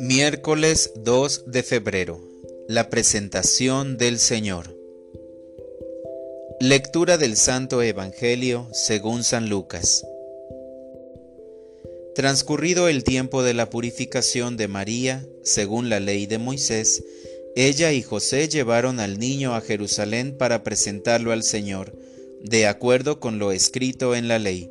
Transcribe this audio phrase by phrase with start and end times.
[0.00, 2.20] Miércoles 2 de febrero.
[2.68, 4.76] La presentación del Señor.
[6.60, 10.04] Lectura del Santo Evangelio según San Lucas.
[12.14, 17.02] Transcurrido el tiempo de la purificación de María, según la ley de Moisés,
[17.56, 21.94] ella y José llevaron al niño a Jerusalén para presentarlo al Señor,
[22.42, 24.70] de acuerdo con lo escrito en la ley.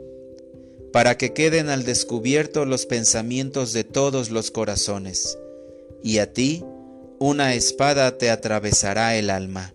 [0.91, 5.37] para que queden al descubierto los pensamientos de todos los corazones
[6.03, 6.63] y a ti
[7.19, 9.73] una espada te atravesará el alma.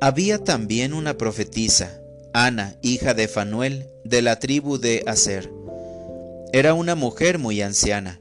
[0.00, 2.00] Había también una profetisa,
[2.32, 5.50] Ana, hija de Fanuel, de la tribu de Aser.
[6.52, 8.20] Era una mujer muy anciana.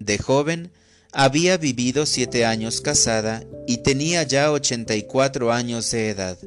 [0.00, 0.72] De joven,
[1.12, 6.38] había vivido siete años casada y tenía ya ochenta y cuatro años de edad.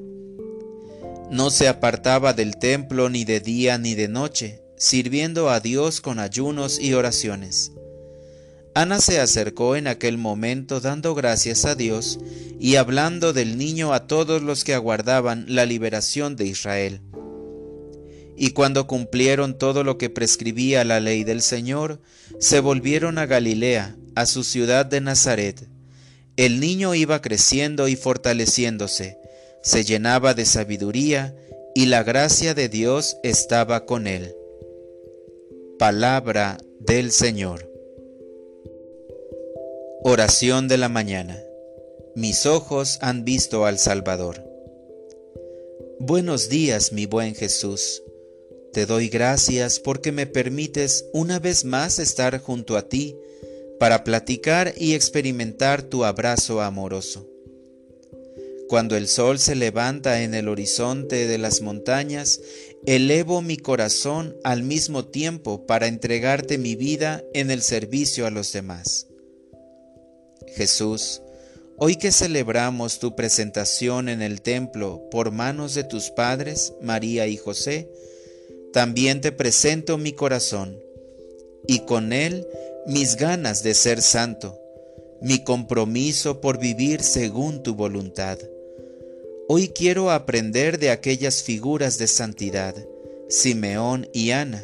[1.30, 6.20] No se apartaba del templo ni de día ni de noche, sirviendo a Dios con
[6.20, 7.74] ayunos y oraciones.
[8.74, 12.18] Ana se acercó en aquel momento dando gracias a Dios
[12.60, 17.02] y hablando del niño a todos los que aguardaban la liberación de Israel.
[18.38, 22.00] Y cuando cumplieron todo lo que prescribía la ley del Señor,
[22.40, 25.68] se volvieron a Galilea, a su ciudad de Nazaret.
[26.38, 29.18] El niño iba creciendo y fortaleciéndose,
[29.68, 31.36] se llenaba de sabiduría,
[31.76, 34.34] y la gracia de Dios estaba con él.
[35.78, 37.70] Palabra del Señor.
[40.06, 41.38] Oración de la mañana.
[42.16, 44.42] Mis ojos han visto al Salvador.
[46.00, 48.02] Buenos días, mi buen Jesús.
[48.72, 53.18] Te doy gracias porque me permites una vez más estar junto a ti
[53.82, 57.28] para platicar y experimentar tu abrazo amoroso.
[58.68, 62.42] Cuando el sol se levanta en el horizonte de las montañas,
[62.86, 68.52] elevo mi corazón al mismo tiempo para entregarte mi vida en el servicio a los
[68.52, 69.08] demás.
[70.56, 71.22] Jesús,
[71.78, 77.38] hoy que celebramos tu presentación en el templo por manos de tus padres, María y
[77.38, 77.90] José,
[78.74, 80.78] también te presento mi corazón
[81.68, 82.46] y con él
[82.86, 84.60] mis ganas de ser santo,
[85.22, 88.38] mi compromiso por vivir según tu voluntad.
[89.50, 92.76] Hoy quiero aprender de aquellas figuras de santidad,
[93.30, 94.64] Simeón y Ana,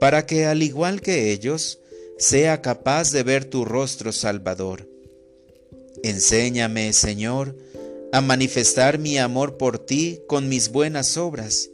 [0.00, 1.80] para que al igual que ellos,
[2.18, 4.88] sea capaz de ver tu rostro salvador
[6.02, 7.56] Enséñame, Señor,
[8.12, 11.70] a manifestar mi amor por ti con mis buenas obras,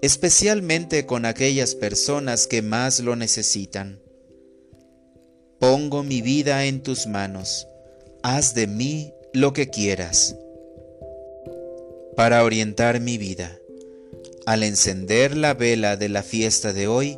[0.00, 4.00] especialmente con aquellas personas que más lo necesitan.
[5.58, 7.66] Pongo mi vida en tus manos,
[8.22, 10.36] haz de mí lo que quieras.
[12.18, 13.60] Para orientar mi vida,
[14.44, 17.16] al encender la vela de la fiesta de hoy,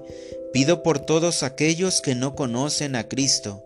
[0.52, 3.64] pido por todos aquellos que no conocen a Cristo,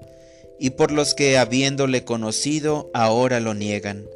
[0.60, 4.06] y por los que habiéndole conocido ahora lo niegan,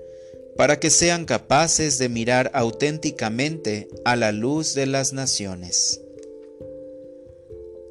[0.57, 6.01] para que sean capaces de mirar auténticamente a la luz de las naciones.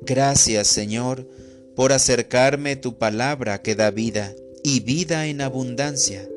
[0.04, 1.28] Gracias Señor
[1.76, 4.34] por acercarme tu palabra que da vida
[4.64, 6.30] y vida en abundancia.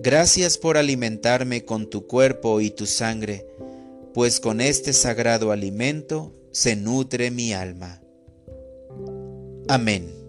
[0.00, 3.46] Gracias por alimentarme con tu cuerpo y tu sangre,
[4.14, 8.00] pues con este sagrado alimento se nutre mi alma.
[9.68, 10.25] Amén.